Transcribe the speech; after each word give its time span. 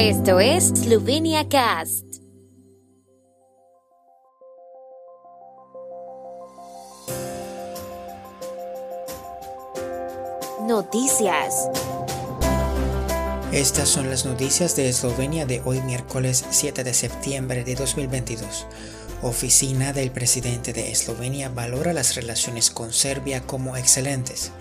Esto 0.00 0.38
es 0.38 0.68
Slovenia 0.68 1.48
Cast. 1.48 2.04
Noticias. 10.68 11.68
Estas 13.50 13.88
son 13.88 14.08
las 14.08 14.24
noticias 14.24 14.76
de 14.76 14.88
Eslovenia 14.88 15.46
de 15.46 15.62
hoy 15.64 15.80
miércoles 15.80 16.44
7 16.48 16.84
de 16.84 16.94
septiembre 16.94 17.64
de 17.64 17.74
2022. 17.74 18.68
Oficina 19.22 19.92
del 19.92 20.12
presidente 20.12 20.72
de 20.72 20.92
Eslovenia 20.92 21.48
valora 21.48 21.92
las 21.92 22.14
relaciones 22.14 22.70
con 22.70 22.92
Serbia 22.92 23.42
como 23.42 23.76
excelentes. 23.76 24.52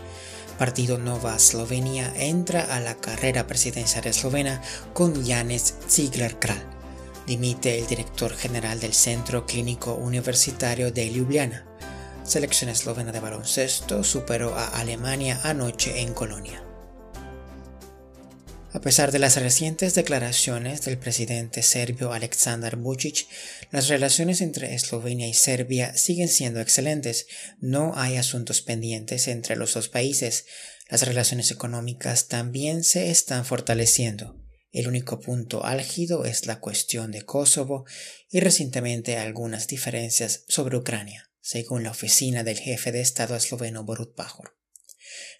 Partido 0.57 0.97
Nova 0.97 1.35
Eslovenia 1.35 2.11
entra 2.15 2.75
a 2.75 2.79
la 2.79 2.95
carrera 2.95 3.45
presidencial 3.45 4.07
eslovena 4.07 4.61
con 4.93 5.23
Janez 5.23 5.75
Ziegler 5.87 6.39
Kral. 6.39 6.63
Dimite 7.27 7.77
el 7.77 7.85
director 7.85 8.33
general 8.33 8.79
del 8.79 8.93
Centro 8.93 9.45
Clínico 9.45 9.93
Universitario 9.93 10.91
de 10.91 11.11
Ljubljana. 11.11 11.65
Selección 12.23 12.71
eslovena 12.71 13.11
de 13.11 13.19
baloncesto 13.19 14.03
superó 14.03 14.55
a 14.55 14.67
Alemania 14.79 15.39
anoche 15.43 16.01
en 16.01 16.13
Colonia. 16.13 16.66
A 18.77 18.81
pesar 18.81 19.11
de 19.11 19.17
las 19.17 19.37
recientes 19.37 19.95
declaraciones 19.95 20.85
del 20.85 20.99
presidente 20.99 21.63
serbio 21.63 22.13
Aleksandar 22.13 22.77
Vučić, 22.77 23.25
las 23.71 23.87
relaciones 23.87 24.39
entre 24.39 24.75
Eslovenia 24.75 25.27
y 25.27 25.33
Serbia 25.33 25.97
siguen 25.97 26.27
siendo 26.27 26.61
excelentes. 26.61 27.25
No 27.59 27.93
hay 27.95 28.17
asuntos 28.17 28.61
pendientes 28.61 29.27
entre 29.29 29.55
los 29.55 29.73
dos 29.73 29.89
países. 29.89 30.45
Las 30.89 31.07
relaciones 31.07 31.49
económicas 31.49 32.27
también 32.27 32.83
se 32.83 33.09
están 33.09 33.45
fortaleciendo. 33.45 34.39
El 34.71 34.87
único 34.87 35.19
punto 35.21 35.65
álgido 35.65 36.25
es 36.25 36.45
la 36.45 36.59
cuestión 36.59 37.11
de 37.11 37.23
Kosovo 37.23 37.85
y 38.29 38.41
recientemente 38.41 39.17
algunas 39.17 39.65
diferencias 39.65 40.43
sobre 40.49 40.77
Ucrania, 40.77 41.31
según 41.41 41.81
la 41.81 41.89
oficina 41.89 42.43
del 42.43 42.59
jefe 42.59 42.91
de 42.91 43.01
Estado 43.01 43.35
esloveno 43.35 43.83
Borut 43.83 44.13
Pajor. 44.13 44.56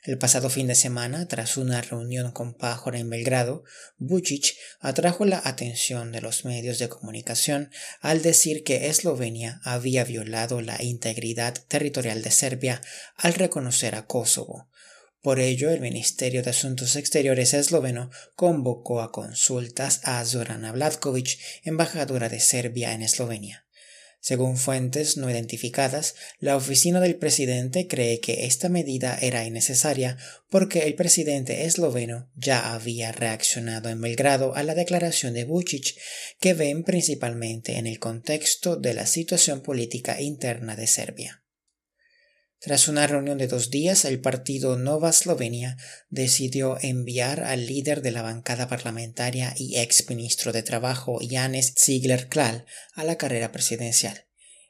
El 0.03 0.17
pasado 0.17 0.49
fin 0.49 0.67
de 0.67 0.75
semana, 0.75 1.27
tras 1.27 1.57
una 1.57 1.81
reunión 1.81 2.31
con 2.31 2.53
Pajor 2.53 2.95
en 2.95 3.09
Belgrado, 3.09 3.63
Vucic 3.97 4.55
atrajo 4.79 5.25
la 5.25 5.41
atención 5.43 6.11
de 6.11 6.21
los 6.21 6.45
medios 6.45 6.79
de 6.79 6.89
comunicación 6.89 7.71
al 7.99 8.21
decir 8.21 8.63
que 8.63 8.87
Eslovenia 8.87 9.59
había 9.63 10.03
violado 10.03 10.61
la 10.61 10.81
integridad 10.81 11.53
territorial 11.67 12.21
de 12.21 12.31
Serbia 12.31 12.81
al 13.15 13.33
reconocer 13.33 13.95
a 13.95 14.05
Kosovo. 14.05 14.69
Por 15.21 15.39
ello, 15.39 15.71
el 15.71 15.81
Ministerio 15.81 16.41
de 16.41 16.51
Asuntos 16.51 16.95
Exteriores 16.95 17.53
esloveno 17.53 18.11
convocó 18.35 19.01
a 19.01 19.11
consultas 19.11 19.99
a 20.03 20.23
Zorana 20.23 20.71
Vladkovic, 20.71 21.37
embajadora 21.63 22.29
de 22.29 22.39
Serbia 22.39 22.93
en 22.93 23.01
Eslovenia. 23.01 23.66
Según 24.19 24.57
fuentes 24.57 25.15
no 25.15 25.29
identificadas, 25.29 26.15
la 26.39 26.55
oficina 26.55 26.99
del 26.99 27.15
presidente 27.15 27.87
cree 27.87 28.19
que 28.19 28.45
esta 28.45 28.67
medida 28.67 29.17
era 29.21 29.45
innecesaria 29.45 30.17
porque 30.49 30.79
el 30.79 30.95
presidente 30.95 31.65
esloveno 31.65 32.29
ya 32.35 32.73
había 32.73 33.11
reaccionado 33.11 33.89
en 33.89 34.01
Belgrado 34.01 34.55
a 34.55 34.63
la 34.63 34.75
declaración 34.75 35.33
de 35.33 35.45
Vucic 35.45 35.97
que 36.39 36.53
ven 36.53 36.83
principalmente 36.83 37.77
en 37.77 37.87
el 37.87 37.99
contexto 37.99 38.75
de 38.75 38.93
la 38.93 39.05
situación 39.05 39.61
política 39.61 40.19
interna 40.21 40.75
de 40.75 40.87
Serbia. 40.87 41.43
Tras 42.59 42.87
una 42.87 43.05
reunión 43.05 43.37
de 43.37 43.47
dos 43.47 43.69
días, 43.69 44.03
el 44.03 44.19
partido 44.19 44.77
Nova 44.77 45.11
Eslovenia 45.11 45.77
decidió 46.09 46.77
enviar 46.81 47.43
al 47.43 47.67
líder 47.67 48.01
de 48.01 48.09
la 48.09 48.23
bancada 48.23 48.67
parlamentaria 48.67 49.53
y 49.55 49.77
ex 49.77 50.09
ministro 50.09 50.51
de 50.51 50.63
Trabajo, 50.63 51.19
Janez 51.21 51.75
Ziegler 51.77 52.29
Klal, 52.29 52.65
a 52.93 53.03
la 53.03 53.15
carrera 53.15 53.51
presidencial. 53.51 54.25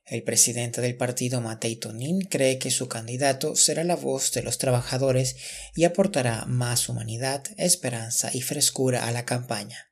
El 0.06 0.24
presidente 0.24 0.82
del 0.82 0.98
partido, 0.98 1.40
Matei 1.40 1.78
Tonin, 1.78 2.22
cree 2.22 2.60
que 2.60 2.72
su 2.72 2.90
candidato 2.90 3.56
será 3.56 3.86
la 3.86 3.96
voz 3.96 4.32
de 4.34 4.44
los 4.44 4.58
trabajadores 4.58 5.38
y 5.74 5.86
aportará 5.86 6.46
más 6.46 6.90
humanidad, 6.90 7.44
esperanza 7.58 8.32
y 8.34 8.42
frescura 8.42 9.08
a 9.08 9.12
la 9.12 9.26
campaña. 9.26 9.88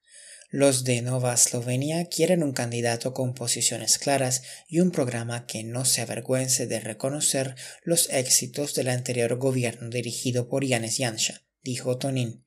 Los 0.49 0.83
de 0.83 1.01
Nova 1.01 1.33
Eslovenia 1.33 2.05
quieren 2.05 2.43
un 2.43 2.53
candidato 2.53 3.13
con 3.13 3.33
posiciones 3.33 3.97
claras 3.97 4.43
y 4.67 4.79
un 4.79 4.91
programa 4.91 5.47
que 5.47 5.63
no 5.63 5.85
se 5.85 6.01
avergüence 6.01 6.67
de 6.67 6.79
reconocer 6.79 7.55
los 7.83 8.09
éxitos 8.09 8.75
del 8.75 8.89
anterior 8.89 9.37
gobierno 9.37 9.89
dirigido 9.89 10.47
por 10.47 10.63
Yanis 10.63 10.97
Janša, 10.97 11.41
dijo 11.63 11.97
Tonin. 11.97 12.45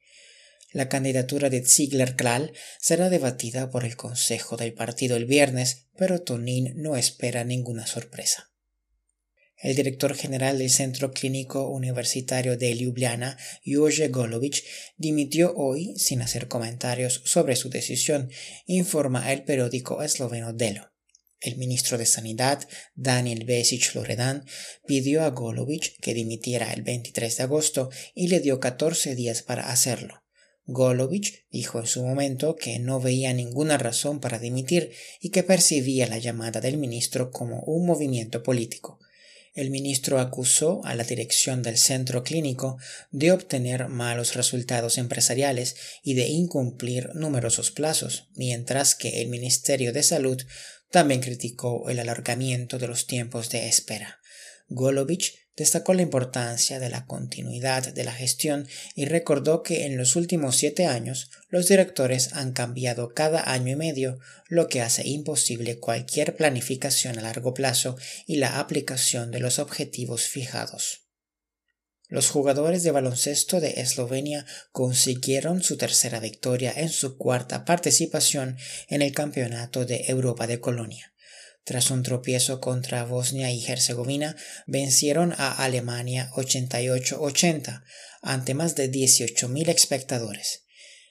La 0.72 0.88
candidatura 0.88 1.50
de 1.50 1.64
Ziegler 1.64 2.14
Kral 2.14 2.52
será 2.78 3.08
debatida 3.10 3.70
por 3.70 3.84
el 3.84 3.96
Consejo 3.96 4.56
del 4.56 4.74
Partido 4.74 5.16
el 5.16 5.24
viernes, 5.24 5.86
pero 5.96 6.20
Tonin 6.20 6.74
no 6.76 6.96
espera 6.96 7.42
ninguna 7.42 7.86
sorpresa. 7.86 8.47
El 9.60 9.74
director 9.74 10.14
general 10.14 10.58
del 10.58 10.70
Centro 10.70 11.10
Clínico 11.10 11.68
Universitario 11.68 12.56
de 12.56 12.76
Ljubljana, 12.76 13.36
Jože 13.66 14.06
Golovic, 14.06 14.62
dimitió 14.96 15.52
hoy 15.56 15.94
sin 15.96 16.22
hacer 16.22 16.46
comentarios 16.46 17.22
sobre 17.24 17.56
su 17.56 17.68
decisión, 17.68 18.30
informa 18.66 19.32
el 19.32 19.42
periódico 19.42 20.00
esloveno 20.04 20.52
Delo. 20.52 20.92
El 21.40 21.56
ministro 21.56 21.98
de 21.98 22.06
Sanidad, 22.06 22.68
Daniel 22.94 23.44
Besic 23.44 23.96
Loredan, 23.96 24.44
pidió 24.86 25.24
a 25.24 25.30
Golovic 25.30 25.98
que 26.00 26.14
dimitiera 26.14 26.72
el 26.72 26.82
23 26.82 27.36
de 27.36 27.42
agosto 27.42 27.90
y 28.14 28.28
le 28.28 28.38
dio 28.38 28.60
14 28.60 29.16
días 29.16 29.42
para 29.42 29.72
hacerlo. 29.72 30.22
Golovic 30.66 31.46
dijo 31.50 31.80
en 31.80 31.86
su 31.86 32.04
momento 32.04 32.54
que 32.54 32.78
no 32.78 33.00
veía 33.00 33.32
ninguna 33.32 33.76
razón 33.76 34.20
para 34.20 34.38
dimitir 34.38 34.92
y 35.20 35.30
que 35.30 35.42
percibía 35.42 36.06
la 36.06 36.18
llamada 36.18 36.60
del 36.60 36.76
ministro 36.76 37.32
como 37.32 37.60
un 37.62 37.86
movimiento 37.86 38.44
político 38.44 39.00
el 39.58 39.70
ministro 39.70 40.20
acusó 40.20 40.80
a 40.84 40.94
la 40.94 41.02
dirección 41.02 41.62
del 41.62 41.78
centro 41.78 42.22
clínico 42.22 42.78
de 43.10 43.32
obtener 43.32 43.88
malos 43.88 44.36
resultados 44.36 44.98
empresariales 44.98 45.74
y 46.04 46.14
de 46.14 46.28
incumplir 46.28 47.10
numerosos 47.14 47.72
plazos, 47.72 48.28
mientras 48.36 48.94
que 48.94 49.20
el 49.20 49.28
Ministerio 49.28 49.92
de 49.92 50.04
Salud 50.04 50.40
también 50.90 51.20
criticó 51.20 51.88
el 51.88 51.98
alargamiento 51.98 52.78
de 52.78 52.86
los 52.86 53.06
tiempos 53.06 53.50
de 53.50 53.68
espera. 53.68 54.20
Golovich 54.68 55.47
destacó 55.58 55.92
la 55.92 56.02
importancia 56.02 56.78
de 56.78 56.88
la 56.88 57.04
continuidad 57.04 57.92
de 57.92 58.04
la 58.04 58.12
gestión 58.12 58.68
y 58.94 59.06
recordó 59.06 59.64
que 59.64 59.86
en 59.86 59.96
los 59.96 60.14
últimos 60.14 60.56
siete 60.56 60.86
años 60.86 61.30
los 61.48 61.66
directores 61.66 62.32
han 62.32 62.52
cambiado 62.52 63.12
cada 63.12 63.50
año 63.50 63.72
y 63.72 63.76
medio, 63.76 64.20
lo 64.46 64.68
que 64.68 64.82
hace 64.82 65.06
imposible 65.08 65.80
cualquier 65.80 66.36
planificación 66.36 67.18
a 67.18 67.22
largo 67.22 67.54
plazo 67.54 67.96
y 68.24 68.36
la 68.36 68.60
aplicación 68.60 69.32
de 69.32 69.40
los 69.40 69.58
objetivos 69.58 70.28
fijados. 70.28 71.08
Los 72.06 72.30
jugadores 72.30 72.84
de 72.84 72.92
baloncesto 72.92 73.60
de 73.60 73.80
Eslovenia 73.80 74.46
consiguieron 74.70 75.62
su 75.62 75.76
tercera 75.76 76.20
victoria 76.20 76.72
en 76.74 76.88
su 76.88 77.18
cuarta 77.18 77.64
participación 77.64 78.56
en 78.88 79.02
el 79.02 79.12
Campeonato 79.12 79.84
de 79.84 80.04
Europa 80.06 80.46
de 80.46 80.60
Colonia. 80.60 81.12
Tras 81.68 81.90
un 81.90 82.02
tropiezo 82.02 82.62
contra 82.62 83.04
Bosnia 83.04 83.50
y 83.50 83.62
Herzegovina, 83.62 84.34
vencieron 84.66 85.34
a 85.36 85.52
Alemania 85.52 86.30
88-80 86.34 87.82
ante 88.22 88.54
más 88.54 88.74
de 88.74 88.90
18.000 88.90 89.68
espectadores. 89.68 90.64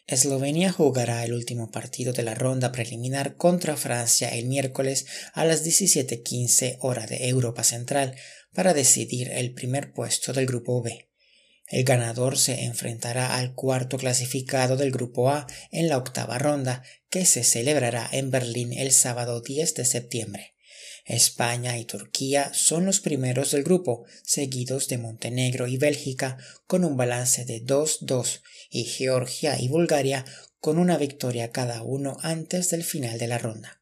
Eslovenia 0.08 0.72
jugará 0.72 1.24
el 1.24 1.34
último 1.34 1.70
partido 1.70 2.12
de 2.12 2.24
la 2.24 2.34
ronda 2.34 2.72
preliminar 2.72 3.36
contra 3.36 3.78
Francia 3.78 4.30
el 4.30 4.48
miércoles 4.48 5.06
a 5.34 5.46
las 5.46 5.64
17:15 5.64 6.78
hora 6.80 7.06
de 7.06 7.30
Europa 7.30 7.64
Central 7.64 8.16
para 8.52 8.74
decidir 8.74 9.30
el 9.30 9.54
primer 9.54 9.94
puesto 9.94 10.34
del 10.34 10.48
grupo 10.48 10.82
B. 10.82 11.07
El 11.68 11.84
ganador 11.84 12.38
se 12.38 12.64
enfrentará 12.64 13.36
al 13.36 13.54
cuarto 13.54 13.98
clasificado 13.98 14.78
del 14.78 14.92
grupo 14.92 15.30
A 15.30 15.48
en 15.72 15.90
la 15.90 15.98
octava 15.98 16.38
ronda, 16.38 16.82
que 17.10 17.26
se 17.26 17.44
celebrará 17.44 18.08
en 18.12 18.32
Berlín 18.32 18.72
el 18.72 18.92
sábado 18.92 19.42
10 19.42 19.76
de 19.76 19.86
septiembre. 19.86 20.56
España 21.06 21.78
y 21.78 21.86
Turquía 21.86 22.52
son 22.54 22.86
los 22.86 23.00
primeros 23.00 23.52
del 23.52 23.64
grupo, 23.64 24.06
seguidos 24.24 24.88
de 24.88 24.98
Montenegro 24.98 25.68
y 25.68 25.78
Bélgica 25.78 26.38
con 26.68 26.84
un 26.84 26.98
balance 26.98 27.46
de 27.46 27.64
2-2 27.64 28.42
y 28.70 28.84
Georgia 28.84 29.60
y 29.60 29.70
Bulgaria 29.70 30.26
con 30.60 30.78
una 30.78 30.98
victoria 30.98 31.52
cada 31.52 31.82
uno 31.82 32.18
antes 32.22 32.70
del 32.70 32.84
final 32.84 33.18
de 33.20 33.28
la 33.28 33.38
ronda. 33.38 33.82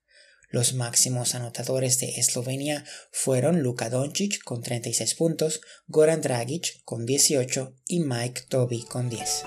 Los 0.55 0.73
máximos 0.73 1.35
anotadores 1.35 1.99
de 1.99 2.11
Eslovenia 2.11 2.85
fueron 3.11 3.59
Luka 3.59 3.89
Doncic 3.89 4.41
con 4.41 4.61
36 4.61 5.13
puntos, 5.15 5.59
Goran 5.89 6.21
Dragic 6.21 6.81
con 6.85 7.05
18 7.05 7.73
y 7.87 7.99
Mike 7.99 8.43
Toby 8.47 8.83
con 8.83 9.09
10. 9.09 9.43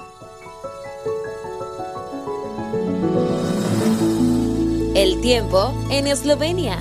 El 4.94 5.18
tiempo 5.22 5.72
en 5.90 6.08
Eslovenia. 6.08 6.78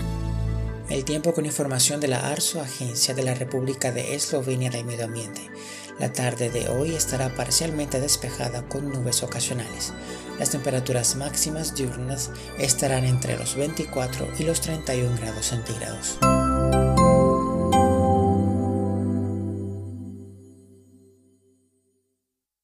El 0.89 1.06
tiempo 1.06 1.33
con 1.33 1.45
información 1.45 2.01
de 2.01 2.09
la 2.09 2.29
ARSO, 2.29 2.59
Agencia 2.59 3.13
de 3.13 3.24
la 3.24 3.33
República 3.33 3.94
de 3.94 4.13
Eslovenia 4.13 4.69
del 4.69 4.83
Medio 4.83 5.06
Ambiente. 5.06 5.50
La 6.00 6.14
tarde 6.14 6.52
de 6.52 6.70
hoy 6.70 6.94
estará 6.94 7.30
parcialmente 7.30 8.00
despejada 8.00 8.62
con 8.70 8.90
nubes 8.92 9.24
ocasionales. 9.24 9.94
Las 10.38 10.52
temperaturas 10.52 11.16
máximas 11.16 11.74
diurnas 11.74 12.30
estarán 12.60 13.04
entre 13.04 13.36
los 13.38 13.56
24 13.56 14.28
y 14.38 14.44
los 14.44 14.62
31 14.62 15.18
grados 15.18 15.48
centígrados. 15.48 16.18